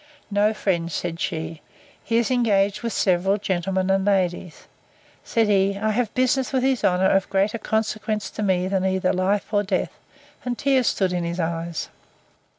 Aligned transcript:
No, 0.31 0.51
friend, 0.51 0.91
said 0.91 1.19
she; 1.19 1.61
he 2.03 2.17
is 2.17 2.31
engaged 2.31 2.81
with 2.81 2.91
several 2.91 3.37
gentlemen 3.37 3.91
and 3.91 4.03
ladies. 4.03 4.65
Said 5.23 5.45
he, 5.45 5.77
I 5.77 5.91
have 5.91 6.11
business 6.15 6.51
with 6.51 6.63
his 6.63 6.83
honour 6.83 7.11
of 7.11 7.29
greater 7.29 7.59
consequence 7.59 8.31
to 8.31 8.41
me 8.41 8.67
than 8.67 8.83
either 8.83 9.13
life 9.13 9.53
or 9.53 9.61
death; 9.61 9.91
and 10.43 10.57
tears 10.57 10.87
stood 10.87 11.13
in 11.13 11.23
his 11.23 11.39
eyes. 11.39 11.89